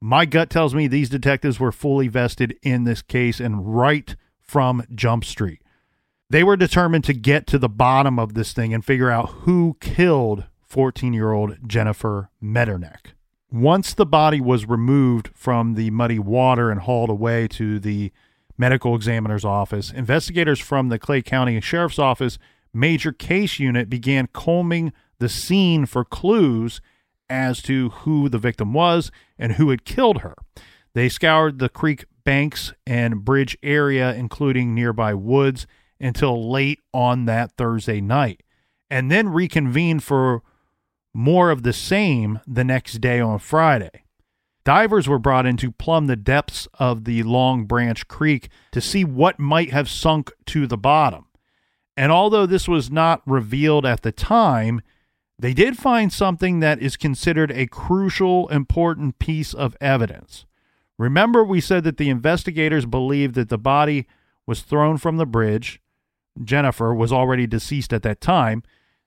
[0.00, 4.84] my gut tells me these detectives were fully vested in this case and right from
[4.94, 5.62] Jump Street.
[6.30, 9.76] They were determined to get to the bottom of this thing and figure out who
[9.80, 13.14] killed 14 year old Jennifer Metternich.
[13.50, 18.12] Once the body was removed from the muddy water and hauled away to the
[18.58, 22.38] medical examiner's office, investigators from the Clay County Sheriff's Office
[22.72, 26.80] Major Case Unit began combing the scene for clues
[27.28, 30.34] as to who the victim was and who had killed her.
[30.94, 35.66] They scoured the creek banks and bridge area, including nearby woods
[36.00, 38.42] until late on that Thursday night
[38.90, 40.42] and then reconvened for
[41.14, 44.04] more of the same the next day on Friday.
[44.66, 49.04] Divers were brought in to plumb the depths of the Long Branch Creek to see
[49.04, 51.26] what might have sunk to the bottom.
[51.96, 54.82] And although this was not revealed at the time,
[55.38, 60.46] they did find something that is considered a crucial, important piece of evidence.
[60.98, 64.08] Remember, we said that the investigators believed that the body
[64.46, 65.80] was thrown from the bridge
[66.42, 68.62] Jennifer was already deceased at that time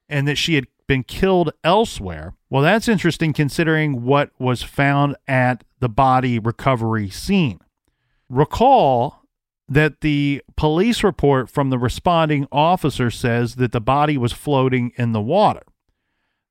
[0.07, 2.33] and that she had been killed elsewhere.
[2.49, 7.59] Well, that's interesting considering what was found at the body recovery scene.
[8.27, 9.21] Recall
[9.67, 15.11] that the police report from the responding officer says that the body was floating in
[15.11, 15.61] the water.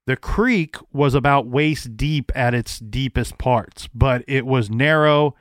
[0.07, 5.34] The creek was about waist deep at its deepest parts, but it was narrow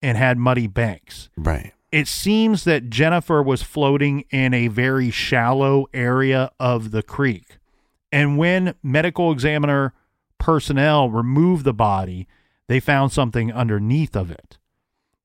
[0.00, 1.28] and had muddy banks.
[1.36, 7.58] Right it seems that Jennifer was floating in a very shallow area of the creek.
[8.16, 9.92] And when medical examiner
[10.38, 12.26] personnel removed the body,
[12.66, 14.56] they found something underneath of it.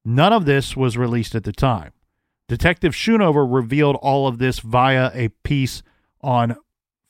[0.04, 1.94] None of this was released at the time.
[2.50, 5.84] Detective Schoonover revealed all of this via a piece
[6.20, 6.58] on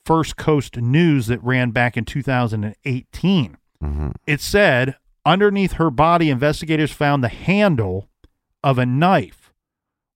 [0.04, 3.56] First Coast News that ran back in 2018.
[3.82, 4.10] Mm-hmm.
[4.24, 8.08] It said underneath her body, investigators found the handle
[8.62, 9.52] of a knife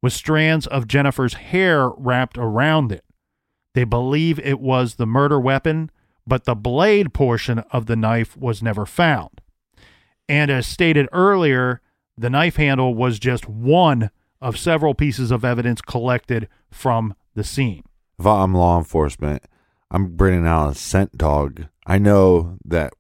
[0.01, 3.03] with strands of Jennifer's hair wrapped around it.
[3.77, 5.91] They believe it was the murder weapon,
[6.27, 9.43] but the blade portion of the knife was never found.
[10.31, 11.83] And as stated earlier,
[12.17, 14.09] the knife handle was just one
[14.41, 17.83] of several pieces of evidence collected from the scene.
[18.19, 19.43] If I'm law enforcement,
[19.91, 21.67] I'm bringing out a scent dog.
[21.87, 22.95] I know that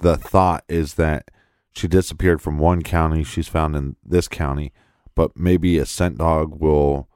[0.00, 1.30] the thought is that
[1.74, 4.72] she disappeared from one county, she's found in this county,
[5.14, 7.10] but maybe a scent dog will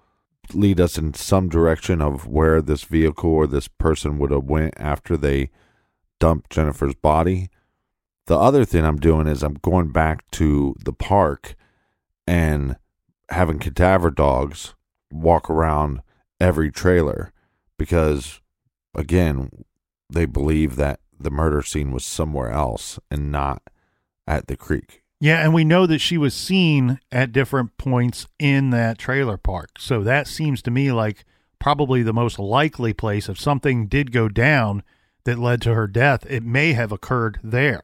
[0.52, 4.74] lead us in some direction of where this vehicle or this person would have went
[4.76, 5.50] after they
[6.20, 7.48] dumped Jennifer's body.
[8.26, 11.54] The other thing I'm doing is I'm going back to the park
[12.26, 12.76] and
[13.30, 14.74] having cadaver dogs
[15.10, 16.02] walk around
[16.40, 17.32] every trailer
[17.78, 18.40] because
[18.94, 19.50] again
[20.10, 23.62] they believe that the murder scene was somewhere else and not
[24.26, 25.01] at the creek.
[25.22, 29.78] Yeah, and we know that she was seen at different points in that trailer park.
[29.78, 31.24] So that seems to me like
[31.60, 34.82] probably the most likely place if something did go down
[35.22, 37.82] that led to her death, it may have occurred there.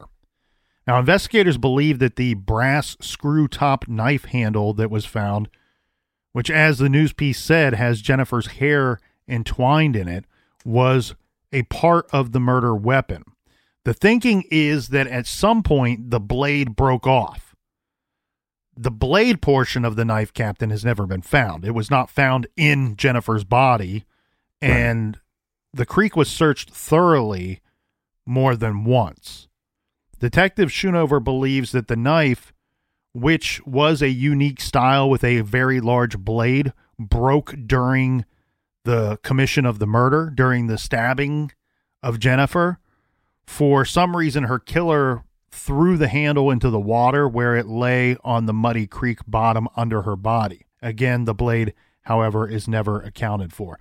[0.84, 5.49] Now, investigators believe that the brass screw top knife handle that was found,
[6.32, 10.24] which, as the news piece said, has Jennifer's hair entwined in it,
[10.64, 11.14] was
[11.53, 13.22] a part of the murder weapon.
[13.89, 17.57] The thinking is that at some point the blade broke off.
[18.76, 21.64] The blade portion of the knife captain has never been found.
[21.64, 24.05] It was not found in Jennifer's body,
[24.61, 25.22] and right.
[25.72, 27.62] the creek was searched thoroughly
[28.26, 29.49] more than once.
[30.18, 32.53] Detective Schoonover believes that the knife,
[33.14, 38.26] which was a unique style with a very large blade, broke during
[38.84, 41.53] the commission of the murder, during the stabbing
[42.03, 42.78] of Jennifer
[43.49, 48.44] for some reason, her killer threw the handle into the water where it lay on
[48.44, 50.66] the muddy creek bottom under her body.
[50.82, 51.72] Again, the blade,
[52.03, 53.78] however, is never accounted for.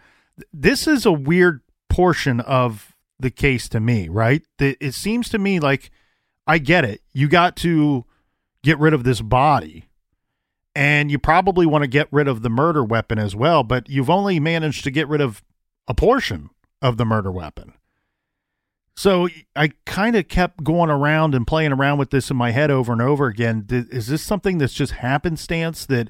[0.54, 1.60] This is a weird
[1.90, 4.42] portion of the case to me, right?
[4.58, 5.92] It seems to me like
[6.48, 7.02] I get it.
[7.12, 8.06] You got to
[8.64, 9.90] get rid of this body,
[10.76, 14.10] and you probably want to get rid of the murder weapon as well, but you've
[14.10, 15.44] only managed to get rid of
[15.90, 16.52] a portion
[16.82, 17.74] of the murder weapon.
[18.98, 22.72] So I kind of kept going around and playing around with this in my head
[22.72, 23.68] over and over again.
[23.70, 26.10] Is this something that's just happenstance that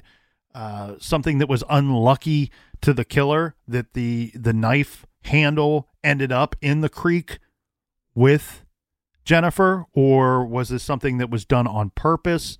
[0.54, 6.56] uh, something that was unlucky to the killer that the the knife handle ended up
[6.62, 7.38] in the creek
[8.14, 8.64] with
[9.22, 12.56] Jennifer, or was this something that was done on purpose?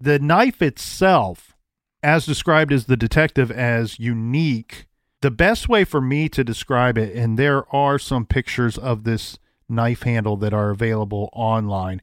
[0.00, 1.54] The knife itself,
[2.02, 4.86] as described as the detective as unique
[5.24, 9.38] the best way for me to describe it, and there are some pictures of this
[9.70, 12.02] knife handle that are available online.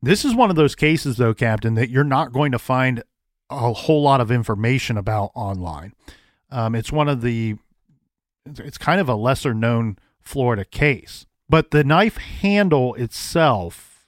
[0.00, 3.02] This is one of those cases, though, Captain, that you're not going to find
[3.50, 5.94] a whole lot of information about online.
[6.48, 7.56] Um, it's one of the,
[8.46, 11.26] it's kind of a lesser known Florida case.
[11.48, 14.06] But the knife handle itself,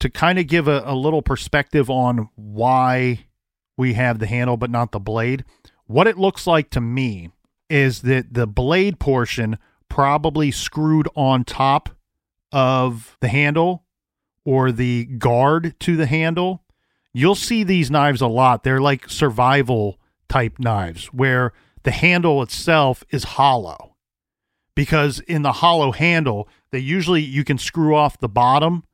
[0.00, 3.26] to kind of give a, a little perspective on why
[3.76, 5.44] we have the handle but not the blade,
[5.86, 7.32] what it looks like to me
[7.68, 9.58] is that the blade portion
[9.88, 11.90] probably screwed on top
[12.52, 13.84] of the handle
[14.44, 16.62] or the guard to the handle.
[17.12, 18.64] You'll see these knives a lot.
[18.64, 19.98] They're like survival
[20.28, 21.52] type knives where
[21.82, 23.96] the handle itself is hollow.
[24.74, 28.84] Because in the hollow handle, they usually you can screw off the bottom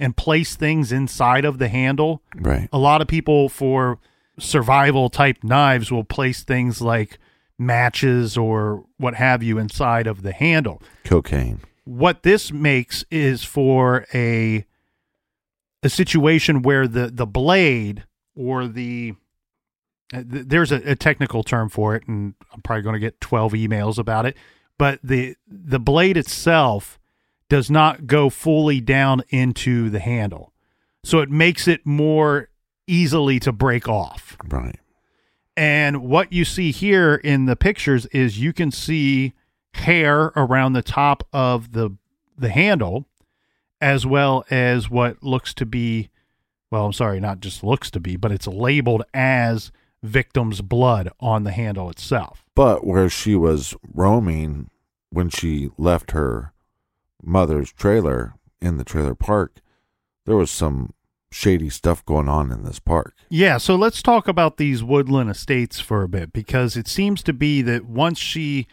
[0.00, 2.22] and place things inside of the handle.
[2.34, 2.68] Right.
[2.72, 3.98] A lot of people for
[4.38, 7.18] survival type knives will place things like
[7.58, 10.82] matches or what have you inside of the handle.
[11.04, 11.60] Cocaine.
[11.84, 14.64] What this makes is for a
[15.82, 19.14] a situation where the the blade or the
[20.12, 23.52] uh, there's a, a technical term for it and I'm probably going to get 12
[23.52, 24.36] emails about it,
[24.78, 26.98] but the the blade itself
[27.48, 30.52] does not go fully down into the handle.
[31.04, 32.48] So it makes it more
[32.86, 34.36] easily to break off.
[34.48, 34.78] Right.
[35.56, 39.34] And what you see here in the pictures is you can see
[39.74, 41.96] hair around the top of the
[42.36, 43.06] the handle
[43.80, 46.08] as well as what looks to be
[46.70, 49.70] well, I'm sorry, not just looks to be, but it's labeled as
[50.02, 52.44] victim's blood on the handle itself.
[52.56, 54.70] But where she was roaming
[55.10, 56.52] when she left her
[57.22, 59.60] mother's trailer in the trailer park,
[60.26, 60.94] there was some
[61.34, 63.14] shady stuff going on in this park.
[63.28, 67.32] Yeah, so let's talk about these woodland estates for a bit because it seems to
[67.32, 68.68] be that once she,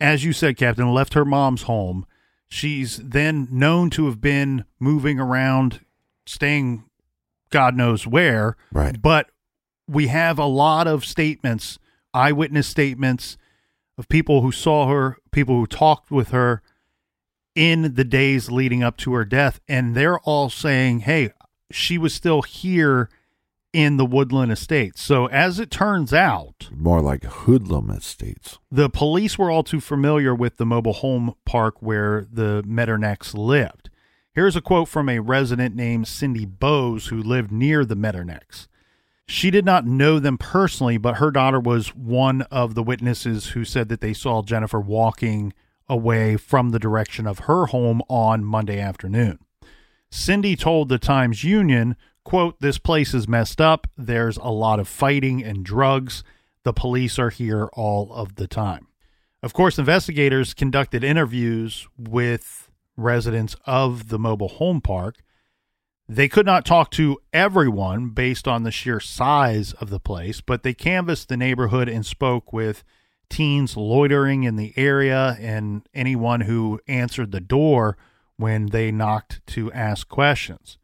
[0.00, 2.06] as you said, Captain, left her mom's home,
[2.48, 5.80] she's then known to have been moving around,
[6.24, 6.84] staying
[7.50, 8.56] God knows where.
[8.72, 9.00] Right.
[9.00, 9.30] But
[9.86, 11.78] we have a lot of statements,
[12.14, 13.36] eyewitness statements
[13.98, 16.62] of people who saw her, people who talked with her
[17.54, 19.60] in the days leading up to her death.
[19.68, 21.30] And they're all saying, hey,
[21.70, 23.08] she was still here
[23.72, 25.02] in the Woodland Estates.
[25.02, 28.58] So as it turns out, More like hoodlum estates.
[28.70, 33.90] the police were all too familiar with the mobile home park where the Metternicks lived.
[34.32, 38.66] Here's a quote from a resident named Cindy Bowes who lived near the Metternicks.
[39.26, 43.64] She did not know them personally, but her daughter was one of the witnesses who
[43.64, 45.52] said that they saw Jennifer walking
[45.88, 49.38] away from the direction of her home on Monday afternoon.
[50.10, 53.86] Cindy told the Times Union, quote, this place is messed up.
[53.96, 56.22] There's a lot of fighting and drugs.
[56.64, 58.88] The police are here all of the time.
[59.42, 65.16] Of course, investigators conducted interviews with residents of the mobile home park.
[66.08, 70.62] They could not talk to everyone based on the sheer size of the place, but
[70.62, 72.84] they canvassed the neighborhood and spoke with
[73.28, 77.96] teens loitering in the area and anyone who answered the door
[78.36, 80.78] when they knocked to ask questions.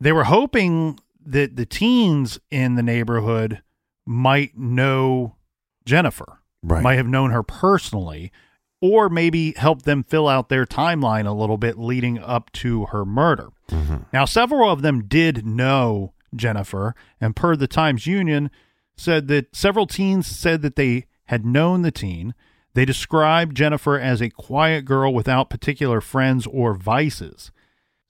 [0.00, 3.62] They were hoping that the teens in the neighborhood
[4.06, 5.36] might know
[5.84, 6.82] Jennifer, Right.
[6.82, 8.32] might have known her personally,
[8.80, 13.04] or maybe help them fill out their timeline a little bit leading up to her
[13.04, 13.48] murder.
[13.70, 13.96] Mm-hmm.
[14.12, 18.50] Now, several of them did know Jennifer, and per the Times Union,
[18.96, 22.34] said that several teens said that they had known the teen.
[22.74, 27.50] They described Jennifer as a quiet girl without particular friends or vices,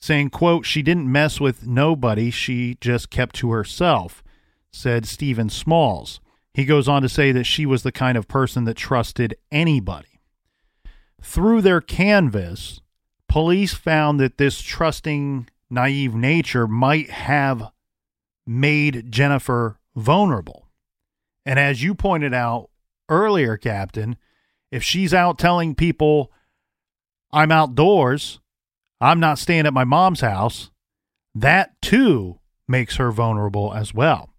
[0.01, 4.23] saying, quote, she didn't mess with nobody, she just kept to herself,
[4.71, 6.21] said Stephen Smalls.
[6.53, 10.21] He goes on to say that she was the kind of person that trusted anybody.
[11.23, 12.81] Through their canvass,
[13.29, 17.71] police found that this trusting, naive nature might have
[18.47, 20.67] made Jennifer vulnerable.
[21.47, 22.71] And as you pointed out
[23.09, 24.17] earlier, Captain,
[24.71, 26.31] if she's out telling people,
[27.33, 28.41] I'm outdoors,
[29.01, 30.71] I'm not staying at my mom's house,
[31.35, 34.31] that too makes her vulnerable as well.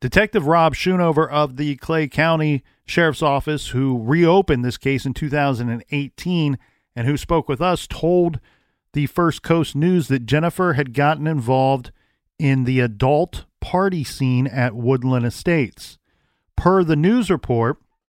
[0.00, 6.58] Detective Rob Schoonover of the Clay County Sheriff's Office, who reopened this case in 2018
[6.94, 8.38] and who spoke with us, told
[8.92, 11.90] the First Coast News that Jennifer had gotten involved
[12.38, 15.98] in the adult party scene at Woodland Estates.
[16.56, 17.78] Per the news report,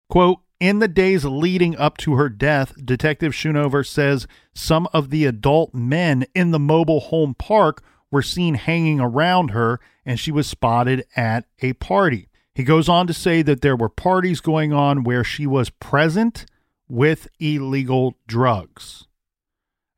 [0.09, 5.25] quote, in the days leading up to her death, Detective Schoonover says some of the
[5.25, 10.47] adult men in the mobile home park were seen hanging around her and she was
[10.47, 12.29] spotted at a party.
[12.53, 16.45] He goes on to say that there were parties going on where she was present
[16.87, 19.07] with illegal drugs.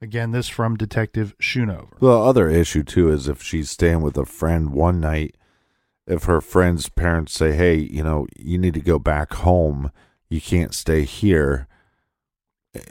[0.01, 1.99] Again, this from Detective Schoonover.
[1.99, 5.36] The other issue too is if she's staying with a friend one night,
[6.05, 9.91] if her friend's parents say, "Hey, you know, you need to go back home.
[10.30, 11.68] You can't stay here."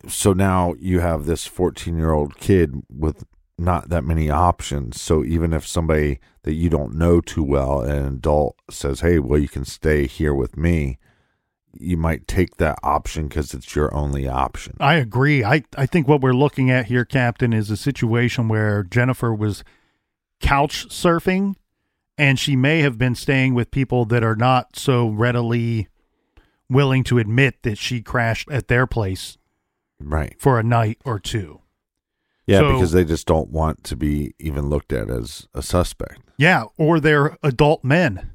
[0.09, 3.25] So now you have this 14-year-old kid with
[3.59, 5.01] not that many options.
[5.01, 9.39] So even if somebody that you don't know too well, an adult says, "Hey, well,
[9.39, 10.99] you can stay here with me,"
[11.79, 14.77] you might take that option because it's your only option.
[14.81, 15.45] I agree.
[15.45, 19.65] I, I think what we're looking at here, Captain, is a situation where Jennifer was
[20.41, 21.55] couch surfing
[22.19, 25.89] and she may have been staying with people that are not so readily
[26.69, 29.39] willing to admit that she crashed at their place
[30.01, 30.35] Right.
[30.39, 31.61] for a night or two.
[32.47, 36.21] Yeah, So- because they just don't want to be even looked at as a suspect.
[36.39, 38.31] Yeah, or they're adult men,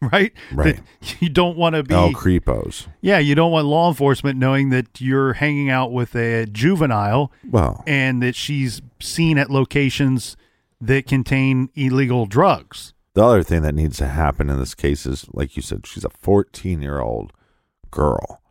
[0.00, 0.32] right?
[0.52, 0.76] Right.
[1.00, 1.94] That you don't want to be.
[1.94, 2.86] Oh, creepos.
[3.00, 7.84] yeah, you don't want law enforcement knowing that you're hanging out with a juvenile Well,
[7.86, 10.36] and that she's seen at locations
[10.80, 12.92] that contain illegal drugs.
[13.14, 16.04] the other thing that needs to happen in this case is, like you said, she's
[16.04, 17.32] a 14 year old
[17.96, 18.42] girl.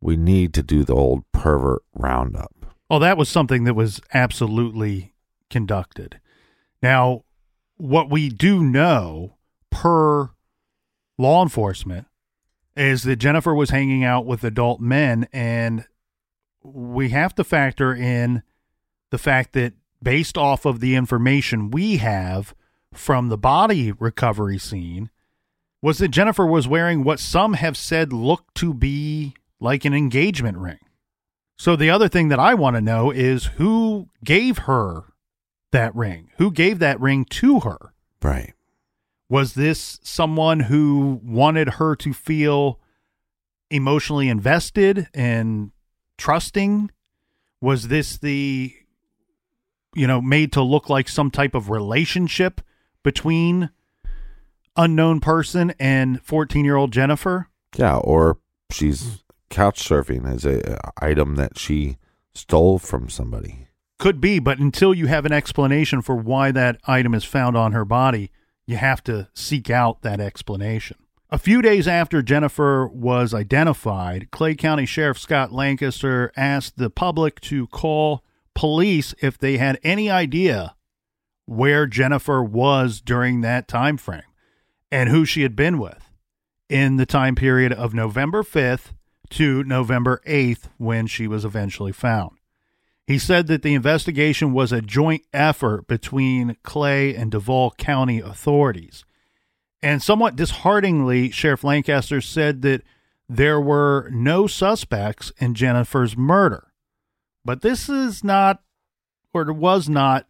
[0.00, 2.54] We need to do the old pervert roundup.
[2.88, 5.12] Oh, that was something that was absolutely
[5.50, 6.18] conducted.
[6.82, 7.24] Now,
[7.76, 9.36] what we do know
[9.70, 10.30] per
[11.18, 12.06] law enforcement
[12.74, 15.84] is that Jennifer was hanging out with adult men, and
[16.62, 18.42] we have to factor in
[19.10, 22.54] the fact that based off of the information we have
[22.94, 25.10] from the body recovery scene,
[25.82, 30.58] was that Jennifer was wearing what some have said looked to be like an engagement
[30.58, 30.78] ring.
[31.56, 35.04] So the other thing that I want to know is who gave her
[35.72, 36.30] that ring?
[36.38, 37.92] Who gave that ring to her?
[38.22, 38.54] Right.
[39.28, 42.80] Was this someone who wanted her to feel
[43.70, 45.70] emotionally invested and
[46.18, 46.90] trusting?
[47.60, 48.74] Was this the,
[49.94, 52.60] you know, made to look like some type of relationship
[53.02, 53.70] between
[54.80, 57.48] unknown person and 14 year old Jennifer?
[57.76, 58.38] Yeah, or
[58.70, 61.98] she's couch surfing as a, a item that she
[62.34, 63.68] stole from somebody.
[63.98, 67.72] Could be, but until you have an explanation for why that item is found on
[67.72, 68.30] her body,
[68.66, 70.96] you have to seek out that explanation.
[71.28, 77.40] A few days after Jennifer was identified, Clay County Sheriff Scott Lancaster asked the public
[77.42, 78.24] to call
[78.54, 80.74] police if they had any idea
[81.44, 84.22] where Jennifer was during that time frame
[84.90, 86.10] and who she had been with
[86.68, 88.92] in the time period of November 5th
[89.30, 92.32] to November 8th when she was eventually found.
[93.06, 99.04] He said that the investigation was a joint effort between Clay and Duval County authorities.
[99.82, 102.82] And somewhat dishearteningly, Sheriff Lancaster said that
[103.28, 106.72] there were no suspects in Jennifer's murder.
[107.44, 108.62] But this is not,
[109.32, 110.26] or was not,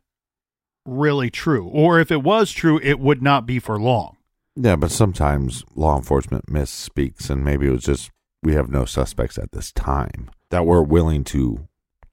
[0.86, 1.66] really true.
[1.66, 4.16] Or if it was true, it would not be for long.
[4.62, 8.11] Yeah, but sometimes law enforcement misspeaks, and maybe it was just
[8.42, 11.66] we have no suspects at this time that we're willing to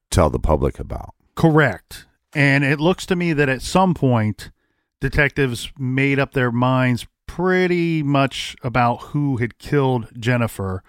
[0.09, 1.13] tell the public about.
[1.35, 2.05] Correct.
[2.33, 4.51] And it looks to me that at some point,
[5.01, 10.83] detectives made up their minds pretty much about who had killed Jennifer.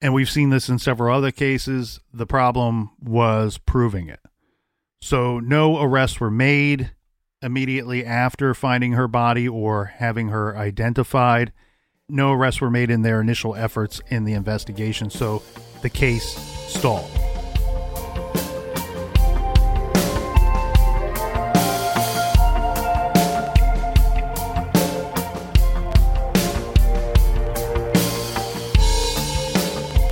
[0.00, 2.00] And we've seen this in several other cases.
[2.12, 4.20] The problem was proving it.
[5.00, 6.90] So, no arrests were made
[7.42, 11.52] immediately after finding her body or having her identified.
[12.08, 15.10] No arrests were made in their initial efforts in the investigation.
[15.10, 15.42] So,
[15.82, 16.24] the case
[16.68, 17.10] stalled.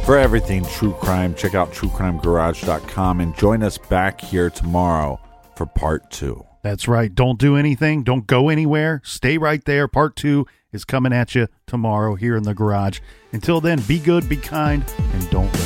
[0.07, 5.19] For everything true crime, check out truecrimegarage.com and join us back here tomorrow
[5.57, 6.46] for part two.
[6.67, 7.15] That's right.
[7.15, 8.03] Don't do anything.
[8.03, 9.01] Don't go anywhere.
[9.05, 9.87] Stay right there.
[9.87, 12.99] Part two is coming at you tomorrow here in the garage.
[13.31, 15.66] Until then, be good, be kind, and don't